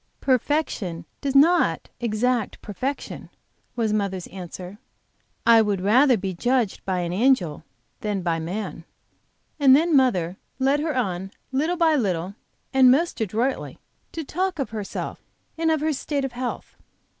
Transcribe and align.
"Perfection 0.19 1.05
does 1.21 1.35
not 1.35 1.89
exact 1.99 2.59
perfection," 2.63 3.29
was 3.75 3.93
mother's 3.93 4.25
answer. 4.29 4.79
"I 5.45 5.61
would 5.61 5.79
rather 5.79 6.17
be 6.17 6.33
judged 6.33 6.83
by 6.85 7.01
an 7.01 7.13
angel 7.13 7.63
than 7.99 8.23
by 8.23 8.37
a 8.37 8.39
man." 8.39 8.83
And 9.59 9.75
then 9.75 9.95
mother 9.95 10.37
led 10.57 10.79
her 10.79 10.97
on, 10.97 11.29
little 11.51 11.77
by 11.77 11.93
little, 11.95 12.33
and 12.73 12.89
most 12.89 13.21
adroitly, 13.21 13.77
to 14.13 14.23
talk 14.23 14.57
of 14.57 14.71
herself 14.71 15.21
and 15.55 15.69
of 15.69 15.81
her 15.81 15.93
state 15.93 16.25
of 16.25 16.31
health. 16.31 16.77